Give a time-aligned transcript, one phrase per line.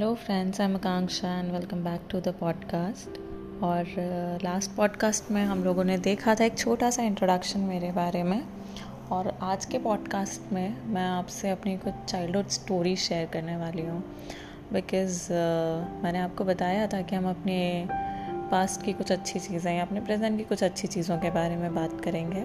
[0.00, 3.18] Hello friends I am Akanksha and welcome back to the podcast
[3.62, 3.84] और
[4.44, 8.22] last uh, podcast में हम लोगों ने देखा था एक छोटा सा इंट्रोडक्शन मेरे बारे
[8.22, 8.42] में।
[9.10, 14.04] और आज के पॉडकास्ट में मैं आपसे अपनी कुछ चाइल्डहुड स्टोरी शेयर करने वाली हूँ।
[14.72, 17.88] बिकॉज़ uh, मैंने आपको बताया था कि हम अपने
[18.50, 21.74] पास्ट की कुछ अच्छी चीज़ें या अपने प्रेजेंट की कुछ अच्छी चीज़ों के बारे में
[21.74, 22.40] बात करेंगे।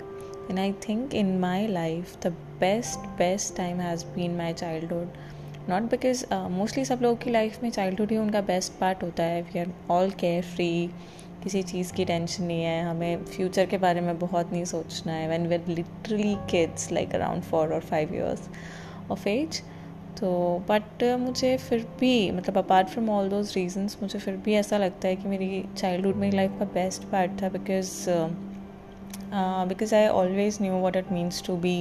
[0.49, 2.27] And I think in my life the
[2.59, 5.07] best best time has been my childhood
[5.69, 9.41] not because mostly सब लोगों की लाइफ में चाइल्डहुड ही उनका बेस्ट पार्ट होता है.
[9.41, 10.69] We are all care free
[11.43, 12.81] किसी चीज़ की टेंशन नहीं है.
[12.83, 15.27] हमें फ्यूचर के बारे में बहुत नहीं सोचना है.
[15.29, 18.49] When were literally kids like around four और फाइव ईयर्स
[19.11, 19.61] ऑफ़ एज
[20.19, 20.29] तो
[20.69, 24.77] बट uh, मुझे फिर भी मतलब apart from all those reasons मुझे फिर भी ऐसा
[24.77, 27.93] लगता है कि मेरी चाइल्डहुड मेरी लाइफ का बेस्ट पार्ट था because
[29.69, 31.79] because I always knew what it means to be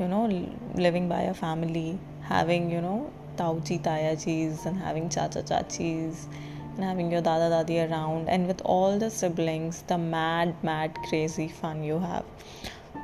[0.00, 2.13] you know living by a family.
[2.28, 2.98] Having you know
[3.36, 6.26] tauji tayajis and having chacha chachis
[6.74, 11.48] and having your dada dadi around and with all the siblings the mad mad crazy
[11.62, 12.24] fun you have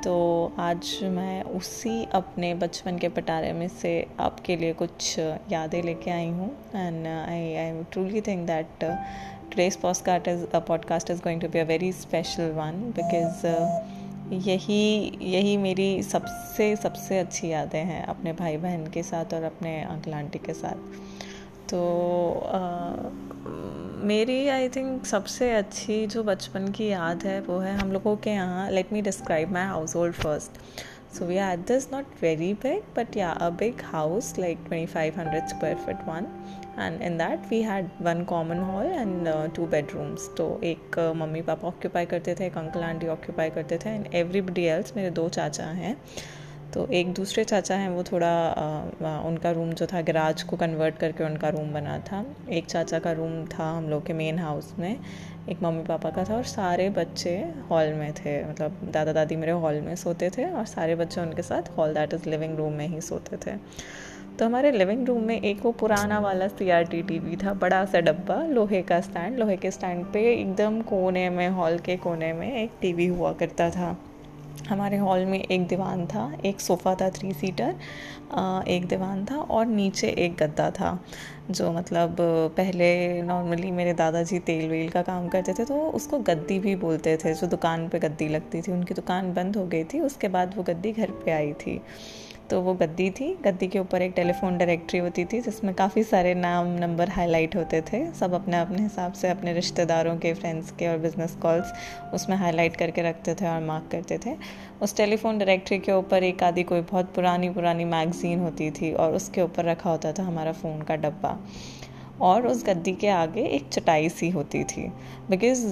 [0.03, 0.13] तो
[0.59, 5.19] आज मैं उसी अपने बचपन के पटारे में से आपके लिए कुछ
[5.51, 8.85] यादें लेके आई हूँ and I I truly think that
[10.31, 13.83] is a podcast is going to be a very special one because uh,
[14.31, 19.81] यही यही मेरी सबसे सबसे अच्छी यादें हैं अपने भाई बहन के साथ और अपने
[19.81, 20.75] अंकल आंटी के साथ
[21.69, 21.81] तो
[22.53, 22.69] आ,
[24.05, 28.29] मेरी आई थिंक सबसे अच्छी जो बचपन की याद है वो है हम लोगों के
[28.29, 29.65] यहाँ let me describe my
[29.95, 30.51] household first
[31.13, 35.47] so So we had this not very big, but yeah, a big house like 2500
[35.47, 36.27] square foot one.
[36.77, 40.27] And in that we had one common hall and uh, two bedrooms.
[40.37, 44.13] तो एक uh, mummy papa occupy करते थे एक uncle aunty occupy करते थे and
[44.15, 45.95] everybody else मेरे दो चाचा हैं।
[46.73, 50.97] तो एक दूसरे चाचा हैं वो थोड़ा आ, उनका रूम जो था गराज को कन्वर्ट
[50.97, 54.73] करके उनका रूम बना था। एक चाचा का रूम था हम लोग के मेन हाउस
[54.79, 54.95] में
[55.49, 57.33] एक मम्मी पापा का था और सारे बच्चे
[57.69, 61.41] हॉल में थे। मतलब दादा दादी मेरे हॉल में सोते थे और सारे बच्चे उनके
[61.41, 63.57] साथ hall that is living room में ही सोते थे।
[64.39, 67.53] तो हमारे लिविंग रूम में एक वो पुराना वाला C R T T V था,
[67.53, 71.97] बड़ा सा डब्बा, लोहे का स्टैंड लोहे के स्टैंड पे एकदम कोने में हॉल के
[71.97, 73.97] कोने में एक टीवी हुआ करता था।
[74.69, 77.75] हमारे हॉल में एक दीवान था, एक सोफ़ा था थ्री सीटर
[78.69, 80.99] एक दीवान था और नीचे एक गद्दा था,
[81.51, 82.15] जो मतलब
[82.57, 87.17] पहले नॉर्मली मेरे दादाजी तेल वेल का काम करते थे तो उसको गद्दी भी बोलते
[87.17, 90.53] थे, जो दुकान पे गद्दी लगती थी। उनकी दुकान बंद हो गई थी, उसके बाद
[90.57, 91.79] वो गद्दी घर पे आई थी।
[92.51, 96.33] तो वो गद्दी थी। गद्दी के ऊपर एक टेलीफोन डायरेक्टरी होती थी, जिसमें काफ़ी सारे
[96.35, 100.87] नाम, नंबर हाईलाइट होते थे। सब अपने अपने हिसाब से अपने रिश्तेदारों के फ्रेंड्स के
[100.87, 101.71] और बिज़नेस कॉल्स
[102.13, 104.35] उसमें हाईलाइट करके रखते थे और मार्क करते थे।
[104.81, 109.15] उस टेलीफोन डायरेक्टरी के ऊपर एक आदि कोई बहुत पुरानी पुरानी मैगज़ीन होती थी और
[109.15, 111.37] उसके ऊपर रखा होता था हमारा फ़ोन का डब्बा।
[112.21, 114.81] और उस गद्दी के आगे एक चटाई सी होती थी।
[115.29, 115.65] Because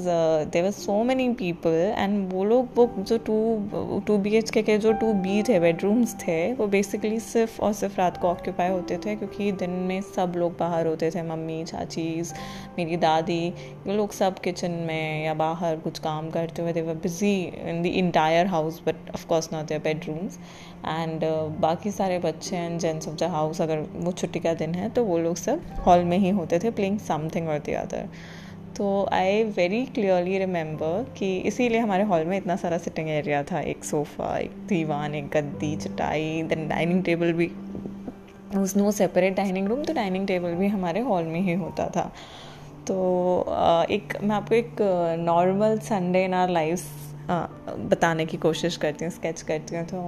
[0.51, 4.77] there were so many people and वो लोग, वो जो टू टू बी एच के
[4.77, 8.97] जो टू बी थे बेडरूम्स थे, वो बेसिकली सिर्फ़ और सिर्फ़ रात को ऑक्यूपाई होते
[9.05, 12.33] थे क्योंकि दिन में सब लोग बाहर होते थे। मम्मी चाचीज़
[12.77, 13.41] मेरी दादी
[13.87, 17.35] ये लोग सब किचन में या बाहर कुछ काम करते हुए were busy
[17.69, 20.39] in the entire house but of course not their bedrooms
[20.85, 21.23] and
[21.59, 25.03] बाकी सारे बच्चे and gents of the house अगर वो छुट्टी का दिन है तो
[25.05, 28.07] वो लोग सब हॉल में ही होते थे प्लेइंग समथिंग और दी अदर
[28.77, 33.59] तो आई वेरी क्लियरली रिमेंबर कि इसीलिए हमारे हॉल में इतना सारा सिटिंग एरिया था।
[33.61, 37.51] एक सोफ़ा एक दीवान, एक गद्दी, चटाई देन डाइनिंग टेबल भी।
[38.57, 42.11] उस नो सेपरेट डाइनिंग रूम तो डाइनिंग टेबल भी हमारे हॉल में ही होता था।
[42.87, 42.95] तो
[43.91, 44.75] एक, मैं आपको एक
[45.19, 49.99] normal Sunday in our life बताने की कोशिश करती हूँ स्केच करती हूँ तो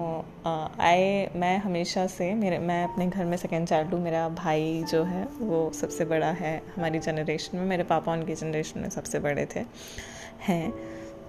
[0.81, 5.03] आए, मैं हमेशा से मेरे, मैं अपने घर में सेकेंड चाइल्ड हूँ मेरा भाई जो
[5.03, 9.45] है, वो सबसे बड़ा है हमारी जनरेशन में, मेरे पापा उनकी जनरेशन में सबसे बड़े
[9.55, 9.65] थे,
[10.47, 10.73] हैं।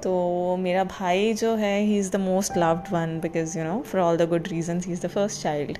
[0.02, 4.00] तो मेरा भाई जो है he is the most loved one because you know for
[4.00, 5.78] all the good reason he is the first child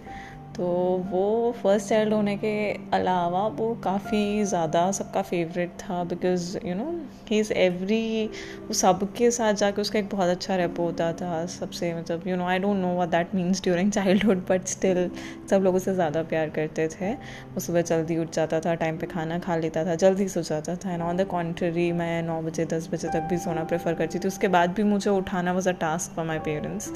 [0.57, 0.65] तो
[1.11, 2.53] वो फ़र्स्ट चाइल्ड होने के
[2.95, 6.91] अलावा वो काफ़ी ज़्यादा सबका फेवरेट था because you know
[7.31, 8.27] he is every
[8.59, 12.47] वो सबके साथ जाके उसका एक बहुत अच्छा रेपो होता था सबसे मतलब you know
[12.47, 15.11] I don't know what that means during childhood but still
[15.51, 19.07] सब लोग उसे ज़्यादा प्यार करते थे। वो सुबह जल्दी उठ जाता था टाइम पे
[19.07, 22.65] खाना खा लेता था, जल्दी सो जाता था। एंड ऑन द कॉन्ट्री मैं नौ बजे,
[22.67, 25.73] दस बजे तक भी सोना प्रेफर करती थी। उसके बाद भी मुझे उठाना was a
[25.81, 26.93] task for my parents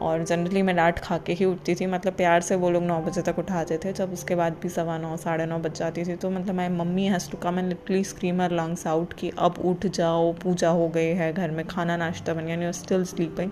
[0.00, 3.00] और जनरली मैं डांट खा के ही उठती थी। मतलब प्यार से वो लोग नौ
[3.00, 6.16] बजे तक उठाते थे। जब उसके बाद भी सवा नौ, साढ़े नौ बज जाती थी।
[6.16, 9.86] तो मतलब my mummy has to come and literally scream her lungs out कि अब उठ
[9.88, 13.50] जाओ, पूजा हो गई है घर में, खाना, नाश्ता बन गया स्टिल स्लीपिंग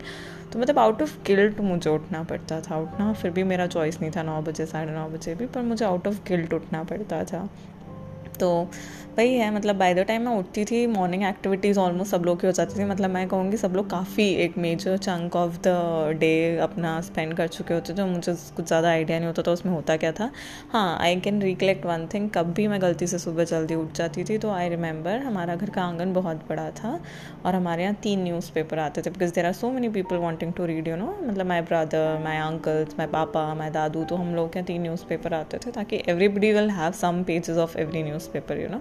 [0.52, 4.10] तो मतलब आउट ऑफ़ गिल्ट मुझे उठना पड़ता था। उठना, फिर भी मेरा चॉइस नहीं
[4.10, 7.48] था नौ बजे, साढ़े नौ बजे भी, पर मुझे आउट ऑफ़ गिल्ट उठना पड़ता था।
[8.40, 8.69] तो
[9.19, 12.46] वही है मतलब बाय द टाइम मैं उठती थी मॉर्निंग एक्टिविटीज़ ऑलमोस्ट सब लोग की
[12.46, 15.69] हो जाती थी। मतलब मैं कहूँगी सब लोग काफ़ी एक major chunk of the
[16.20, 19.73] day अपना स्पेंड कर चुके होते थे मुझे कुछ ज़्यादा आइडिया नहीं होता था, उसमें
[19.73, 20.31] होता क्या था।
[20.73, 24.25] हाँ I can recollect one thing कब भी मैं गलती से सुबह जल्दी उठ जाती
[24.25, 26.99] थी तो आई रिमेंबर हमारा घर का आँगन बहुत बड़ा था
[27.44, 30.52] और हमारे यहाँ तीन न्यूज़ पेपर आते थे because there are so many people wanting
[30.52, 34.34] to read you know मतलब माई ब्रदर माई अंकल्स माई पापा माई दादू तो हम
[34.34, 38.02] लोग के तीन न्यूज़ पेपर आते थे, ताकि everybody will have some pages of every
[38.28, 38.80] newspaper you know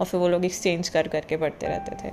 [0.00, 2.12] और फिर वो लोग एक्सचेंज कर करके पढ़ते रहते थे।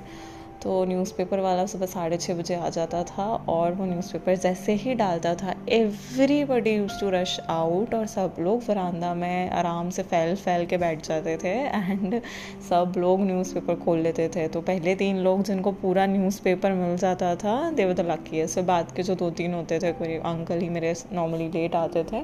[0.62, 4.94] तो न्यूज़पेपर वाला सुबह साढ़े छः बजे आ जाता था और वो न्यूज़पेपर जैसे ही
[4.94, 10.34] डालता था everybody used to rush out और सब लोग वरांदा में आराम से फैल
[10.36, 12.20] फैल के बैठ जाते थे एंड
[12.68, 17.34] सब लोग न्यूज़पेपर खोल लेते थे। तो पहले तीन लोग जिनको पूरा न्यूज़पेपर मिल जाता
[17.36, 20.68] था देव द लकी है बाद के जो दो तीन होते थे, कोई अंकल ही
[20.70, 22.22] मेरे नॉर्मली लेट आते थे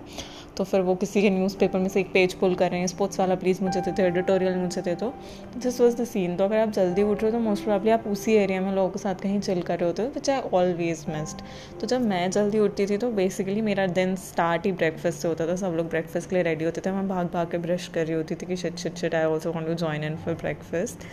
[0.56, 3.18] तो फिर वो किसी के न्यूज़पेपर में से एक पेज पुल कर रहे हैं स्पोर्ट्स
[3.20, 5.12] वाला प्लीज़ मुझे दे दो एडिटोरियल मुझे दे दो।
[5.56, 8.04] दिस वॉज़ द सीन तो अगर आप जल्दी उठ रहे हो तो मोस्ट प्रॉब्ली आप
[8.08, 11.04] उसी एरिया में लोगों के साथ कहीं चिल कर रहे होते हो विच आई ऑलवेज
[11.08, 11.42] मिस्ड
[11.80, 15.46] तो जब मैं जल्दी उठती थी तो बेसिकली मेरा दिन स्टार्ट ही ब्रेकफास्ट से होता
[15.46, 18.06] था। सब लोग ब्रेकफास्ट के लिए रेडी होते थे। मैं भाग भाग के ब्रश कर
[18.06, 21.08] रही होती थी कि shit shit shit I also want to join in for breakfast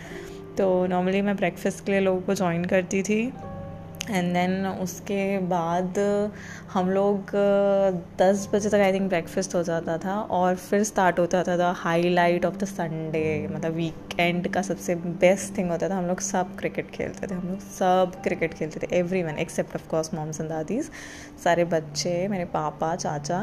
[0.57, 3.21] तो नॉर्मली मैं ब्रेकफास्ट के लिए लोगों को ज्वाइन करती थी।
[4.09, 5.99] एंड देन उसके बाद
[6.71, 7.31] हम लोग
[8.19, 11.73] दस बजे तक आई थिंक ब्रेकफास्ट हो जाता था। और फिर स्टार्ट होता था the
[11.77, 13.77] highlight of the Sunday मतलब
[14.13, 17.59] वीकेंड का सबसे बेस्ट थिंग होता था, हम लोग सब क्रिकेट खेलते थे, हम लोग
[17.59, 20.89] सब क्रिकेट खेलते थे everyone except of course moms and दादीज
[21.43, 23.39] सारे बच्चे, मेरे पापा, चाचा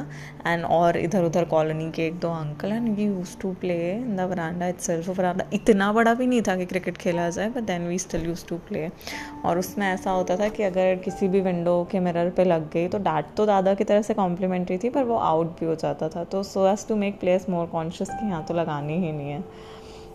[0.47, 4.17] एंड और इधर उधर कॉलोनी के एक दो uncle and we used to play in
[4.17, 7.89] the veranda itself veranda इतना बड़ा भी नहीं था कि क्रिकेट खेला जाए but then
[7.89, 8.87] we still used to play
[9.45, 12.89] और उसमें ऐसा होता था कि अगर किसी भी विंडो के मिरर पे लग गई
[12.89, 16.09] तो डांट तो दादा की तरह से कॉम्प्लीमेंट्री थी, पर वो आउट भी हो जाता
[16.09, 16.25] था.
[16.25, 19.45] तो so as to make players more conscious कि यहाँ तो लगानी ही नहीं है.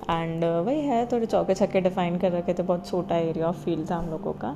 [0.10, 3.64] एंड uh, वही है थोड़े चौके छक्के डिफाइन कर रखे थे बहुत छोटा एरिया ऑफ़
[3.66, 4.56] फ़ील्ड था हम लोगों का।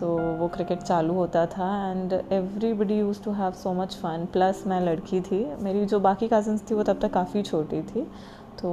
[0.00, 0.06] तो
[0.38, 4.80] वो क्रिकेट चालू होता था and everybody used to have so much fun plus मैं
[4.80, 8.06] लड़की थी मेरी जो बाकी कज़न्स थी वो तब तक काफ़ी छोटी थी।
[8.60, 8.70] तो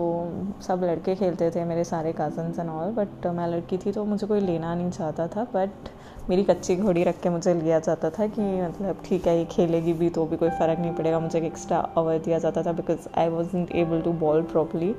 [0.62, 4.28] सब लड़के खेलते थे मेरे सारे कज़न्स एंड ऑल बट मैं लड़की थी तो मुझे
[4.28, 5.90] कोई लेना नहीं चाहता था बट
[6.30, 9.94] मेरी कच्ची घोड़ी रख के मुझे लिया जाता था कि मतलब ठीक है ये खेलेगी
[9.94, 13.08] भी तो भी कोई फ़र्क नहीं पड़ेगा मुझे एक एक्स्ट्रा आवर दिया जाता था because
[13.20, 14.96] I was able to bowl properly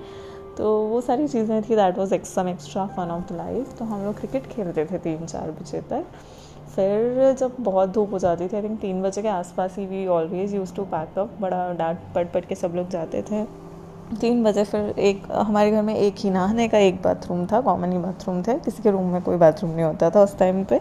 [0.59, 4.19] तो वो सारी चीज़ें थी that was some extra fun of life तो हम लोग
[4.19, 6.05] क्रिकेट खेलते थे तीन चार बजे तक।
[6.75, 10.07] फिर जब बहुत धूप हो जाती थी आई थिंक तीन बजे के आसपास ही we
[10.09, 13.45] always used to pack up बड़ा डांट पट पट के सब लोग जाते थे।
[14.21, 17.93] तीन बजे फिर एक, हमारे घर में एक ही नहाने का एक बाथरूम था कॉमन
[17.93, 20.81] ही बाथरूम थे। किसी के रूम में कोई बाथरूम नहीं होता था उस टाइम पे।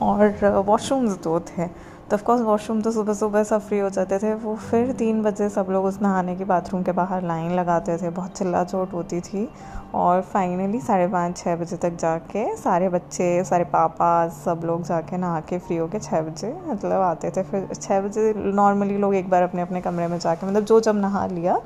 [0.00, 1.66] और वॉशरूम्स दो थे।
[2.10, 5.48] तो ऑफकोर्स वॉशरूम तो सुबह सुबह सब फ्री हो जाते थे। वो फिर तीन बजे
[5.48, 9.20] सब लोग उस नहाने के बाथरूम के बाहर लाइन लगाते थे। बहुत चिल्ला चोट होती
[9.20, 9.48] थी
[9.94, 15.16] और फाइनली साढ़े पाँच छः बजे तक जाके सारे बच्चे, सारे पापा सब लोग जाके
[15.16, 19.30] नहा के फ्री होके छः बजे मतलब आते थे। फिर छः बजे नॉर्मली लोग एक
[19.30, 21.60] बार अपने अपने कमरे में जाके मतलब जो जब नहा लिया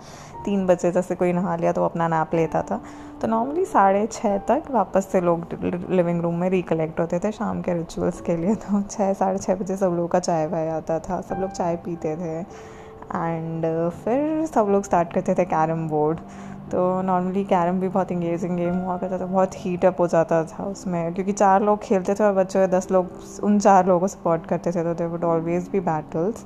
[0.44, 2.80] तीन बजे जैसे कोई नहा लिया तो अपना नैप लेता था।
[3.20, 5.46] तो नॉर्मली साढ़े छः तक वापस से लोग
[5.90, 9.54] लिविंग रूम में रिकलेक्ट होते थे। शाम के रिचुअल्स के लिए तो छः साढ़े छः
[9.54, 12.38] बजे सब लोगों का चाय वाय आता था। सब लोग चाय पीते थे।
[13.14, 16.18] एंड फिर सब लोग स्टार्ट करते थे कैरम बोर्ड
[16.70, 20.42] तो नॉर्मली कैरम भी बहुत इंगेजिंग गेम हुआ करता था। बहुत हीट अप हो जाता
[20.44, 23.10] था उसमें। क्योंकि चार लोग खेलते थे और बच्चे दस लोग,
[23.42, 26.44] उन चार लोगों को सपोर्ट करते थे। तो they would always be battles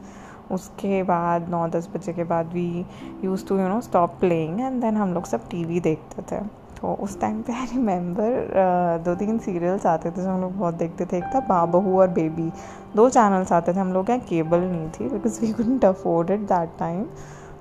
[0.50, 2.84] उसके बाद नौ दस बजे के बाद we
[3.24, 6.40] used to you know stop playing and then हम लोग सब टीवी देखते थे।
[6.80, 10.74] तो उस टाइम पे आई रिमेंबर दो तीन सीरियल्स आते थे जो हम लोग बहुत
[10.74, 12.50] देखते थे। एक था बाबहू और बेबी
[12.96, 16.40] दो चैनल्स आते थे। हम लोग यहाँ केबल नहीं थी because we couldn't afford it
[16.48, 17.04] that time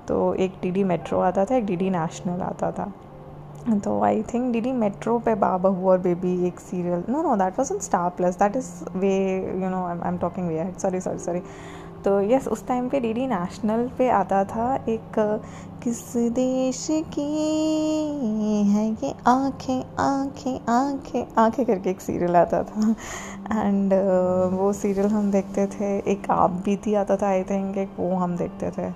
[0.07, 2.91] तो एक डी डी मेट्रो आता था, एक डी डी नेशनल आता था।
[3.83, 7.35] तो I think D D Metro पे बाबा हुआ और बेबी एक serial no no
[7.35, 9.11] that was in Star Plus that is way
[9.63, 11.41] you know I am talking way sorry sorry sorry
[12.05, 15.19] तो यस उस टाइम पे डीडी नेशनल पे आता था एक
[15.83, 16.01] किस
[16.35, 17.21] देश की
[18.69, 22.95] है ये आँखें आँखें आँखें आँखें करके एक सीरियल आता था।
[23.51, 27.77] एंड uh, वो सीरियल हम देखते थे एक आप भी थी आता था आई थिंक
[27.77, 28.89] एक वो हम देखते थे।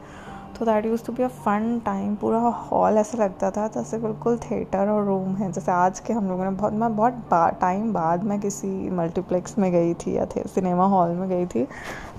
[0.58, 4.38] तो that used to be a fun time पूरा हॉल ऐसा लगता था जैसे बिल्कुल
[4.40, 7.30] थिएटर और रूम है। जैसे आज के हम लोगों ने बहुत, मैं बहुत
[7.62, 11.68] टाइम बाद मैं किसी मल्टीप्लेक्स में गई थी या थे सिनेमा हॉल में गई थी।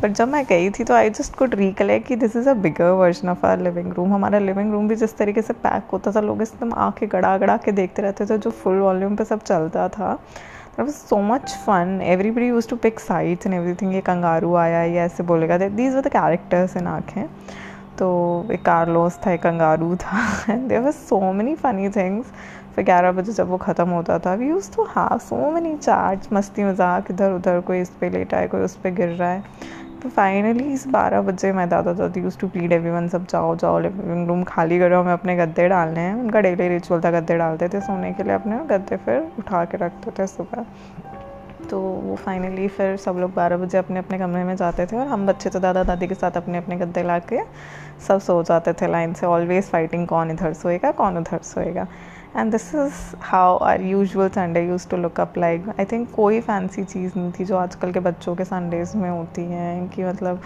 [0.03, 2.91] बट जब मैं गई थी तो आई जस्ट कुड रिकलेक्ट कि this is a bigger
[3.01, 6.21] version of our living room हमारा लिविंग रूम भी जिस तरीके से पैक होता था,
[6.21, 9.89] लोग एकदम आँखें गड़ा गड़ा के देखते रहते थे जो फुल वॉल्यूम पर सब चलता
[9.89, 10.19] था।
[10.77, 11.91] That was so much fun.
[12.05, 13.93] Everybody used to pick sides and everything.
[13.93, 17.25] ये कंगारू आया, ये ऐसे बोलेगा these were the characters in आँखें
[17.99, 18.09] तो
[18.53, 22.33] एक कार्लोस था, एक कंगारू था। And there were so many funny things
[22.75, 26.29] फिर ग्यारह बजे जब वो ख़त्म होता था we used to have so many charge
[26.33, 29.43] मस्ती मज़ाक इधर उधर कोई इस पर लेटा है, कोई उस पर गिर रहा है।
[30.03, 33.55] तो फाइनली इस बारह बजे मैं दादा दादी used to plead every one सब, जाओ
[33.57, 37.37] जाओ लिविंग रूम खाली करो, हमें अपने गद्दे डालने हैं। उनका डेली रिचुअल था, गद्दे
[37.39, 40.67] डालते थे सोने के लिए अपने गद्दे फिर उठा के रखते थे सुबह।
[41.71, 45.07] तो वो फाइनली फिर सब लोग बारह बजे अपने अपने कमरे में जाते थे और
[45.07, 47.41] हम बच्चे तो दादा दादी के साथ अपने अपने गद्दे ला के
[48.09, 51.87] सब सो जाते थे लाइन से ऑलवेज फाइटिंग कौन इधर सोएगा, कौन उधर सोएगा।
[52.37, 56.41] And this is how our usual Sunday used to look up like I think कोई
[56.41, 60.41] फैंसी चीज़ नहीं थी जो आजकल के बच्चों के संडेज़ में होती हैं, कि मतलब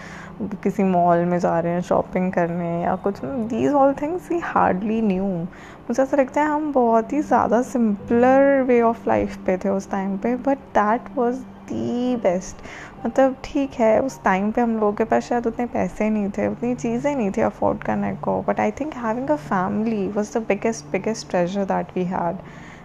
[0.63, 5.01] किसी मॉल में जा रहे हैं शॉपिंग करने या कुछ। These all things we hardly
[5.03, 9.69] knew मुझे ऐसा लगता है हम बहुत ही ज़्यादा सिंपलर वे ऑफ़ लाइफ पे थे
[9.69, 11.41] उस टाइम पे but that was
[11.71, 12.63] the best.
[13.07, 16.47] मतलब ठीक है, उस टाइम पे हम लोगों के पास शायद उतने पैसे नहीं थे,
[16.49, 20.43] उतनी चीज़ें नहीं थी अफोर्ड करने को but I think having a family was the
[20.49, 22.39] biggest biggest treasure that we had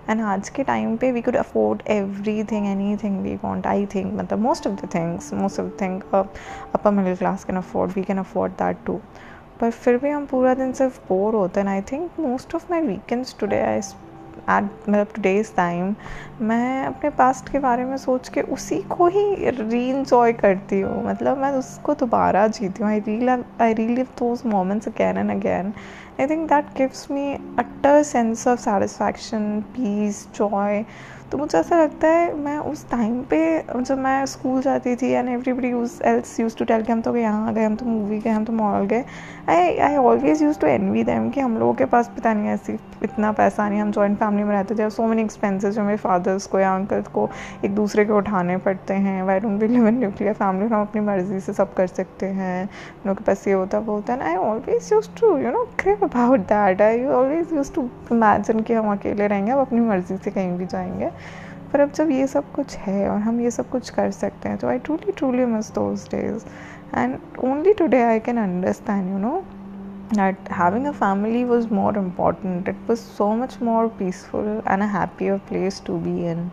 [0.10, 1.82] and आज के टाइम पे we could afford
[2.44, 2.66] everything
[3.04, 6.92] anything we want I think मतलब most of the things most of the thing upper
[6.92, 9.00] middle class can afford we can afford that too
[9.62, 12.82] पर फिर भी हम पूरा दिन सिर्फ़ बोर होते हैं I think most of my
[12.82, 13.82] weekends today I
[14.40, 15.94] at मतलब टुडेज़ टाइम
[16.42, 21.04] मैं अपने पास्ट के बारे में सोच के उसी को ही री इन्जॉय करती हूँ।
[21.06, 25.74] मतलब मैं उसको दोबारा जीती हूँ। I reel I relive those moments again and again
[26.20, 30.84] I think that gives me utter sense of satisfaction peace joy
[31.34, 33.38] तो मुझे ऐसा लगता है मैं उस टाइम पे,
[33.78, 37.16] जब मैं स्कूल जाती थी and everybody used else used to tell कि हम तो
[37.18, 39.04] यहाँ गए, हम तो मूवी गए, हम तो मॉल गए।
[39.50, 42.74] I I always used to envy them कि हम लोगों के पास पता नहीं ऐसी,
[43.04, 46.46] इतना पैसा नहीं, हम जॉइंट फैमिली में रहते थे। सो मेनी एक्सपेंसेस जो मेरे फादर्स
[46.48, 47.28] को या अंकल्स को
[47.66, 51.02] एक दूसरे को उठाने पड़ते हैं। Why don't be live in nuclear family हम अपनी
[51.02, 54.36] मर्ज़ी से सब कर सकते हैं। लोगों के पास ये होता, वो होता। है I
[54.36, 58.92] always used to you know crib about that I always used to imagine कि हम
[58.92, 61.12] अकेले रहेंगे अब अपनी मर्ज़ी से कहीं भी जाएँगे।
[61.74, 64.58] पर अब जब ये सब कुछ है और हम ये सब कुछ कर सकते हैं
[64.58, 66.46] तो I truly truly miss those days
[66.96, 69.42] and only today I can understand you know
[70.12, 72.68] that having a family was more important.
[72.68, 76.50] It was so much more peaceful and a happier place to be in.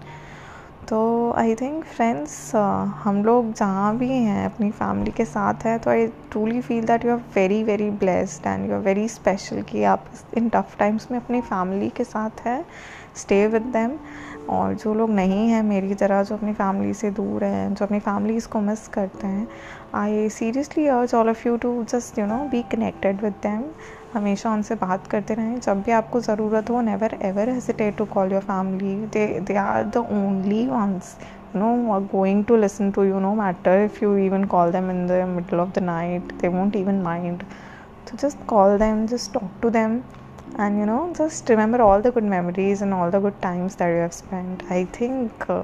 [0.89, 1.01] तो
[1.39, 2.55] I think friends
[3.03, 7.05] हम लोग जहाँ भी हैं, अपनी family के साथ हैं तो I truly feel that
[7.05, 10.05] you are very very blessed and you are very special कि आप
[10.37, 12.65] इन टफ टाइम्स में अपनी फैमिली के साथ हैं
[13.17, 13.97] स्टे विद दैम
[14.51, 17.99] और जो लोग नहीं हैं मेरी तरह, जो अपनी फैमिली से दूर हैं, जो अपनी
[18.01, 19.47] फैमिलीज़ को मिस करते हैं
[19.95, 23.65] I seriously urge all of you to just you know be connected with them
[24.15, 28.33] हमेशा उनसे बात करते रहें। जब भी आपको ज़रूरत हो never ever hesitate to call
[28.33, 31.17] your family they they are the only ones
[31.53, 34.91] you know are going to listen to you, no matter if you even call them
[34.91, 36.35] in the middle of the night.
[36.41, 37.43] They won't even mind.
[38.11, 39.97] So just call them, just talk to them.
[40.60, 43.90] and you know just remember all the good memories and all the good times that
[43.90, 45.64] you have spent i think uh,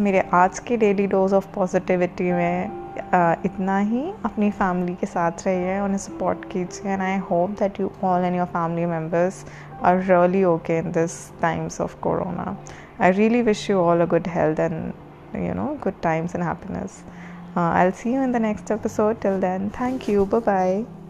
[0.00, 2.70] मेरे आज के daily dose of positivity में
[3.14, 7.80] uh, इतना ही अपनी family के साथ रहिए उन्हें सपोर्ट कीजिए and I hope that
[7.80, 9.44] you all and your family members
[9.82, 12.56] are really okay in this times of corona
[13.00, 14.92] I really wish you all a good health and
[15.34, 17.02] you know good times and happiness
[17.56, 21.01] uh, i'll see you in the next episode till then thank you bye bye